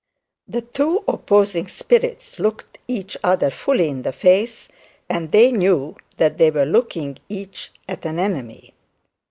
The 0.47 0.63
two 0.63 1.03
opposing 1.07 1.67
spirits 1.67 2.39
looked 2.39 2.79
each 2.87 3.17
other 3.23 3.51
fully 3.51 3.87
in 3.87 4.01
the 4.01 4.11
face, 4.11 4.67
and 5.07 5.31
they 5.31 5.51
knew 5.51 5.95
that 6.17 6.39
they 6.39 6.49
were 6.49 6.65
looking 6.65 7.19
each 7.29 7.69
at 7.87 8.03
an 8.07 8.17
enemy. 8.17 8.73